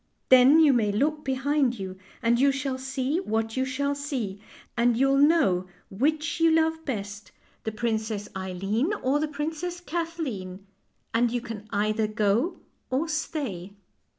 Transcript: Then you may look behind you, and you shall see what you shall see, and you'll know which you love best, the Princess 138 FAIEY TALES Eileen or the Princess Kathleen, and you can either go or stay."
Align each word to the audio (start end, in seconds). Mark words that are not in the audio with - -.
Then 0.29 0.59
you 0.59 0.73
may 0.73 0.91
look 0.91 1.23
behind 1.23 1.77
you, 1.77 1.95
and 2.23 2.39
you 2.39 2.51
shall 2.51 2.79
see 2.79 3.19
what 3.19 3.55
you 3.55 3.65
shall 3.65 3.93
see, 3.93 4.41
and 4.75 4.97
you'll 4.97 5.19
know 5.19 5.67
which 5.91 6.39
you 6.39 6.49
love 6.49 6.83
best, 6.85 7.31
the 7.65 7.71
Princess 7.71 8.27
138 8.29 8.31
FAIEY 8.31 8.79
TALES 8.89 8.93
Eileen 8.95 9.03
or 9.03 9.19
the 9.19 9.27
Princess 9.27 9.79
Kathleen, 9.79 10.65
and 11.13 11.29
you 11.29 11.39
can 11.39 11.67
either 11.71 12.07
go 12.07 12.57
or 12.89 13.07
stay." 13.07 13.73